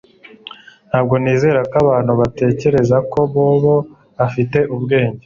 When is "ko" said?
1.69-1.75, 3.11-3.19